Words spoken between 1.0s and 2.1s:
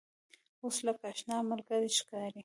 آشنا ملګری